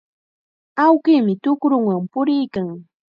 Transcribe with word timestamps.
Awkinmi 0.83 1.33
tukrunwan 1.43 2.03
puriykan. 2.11 2.67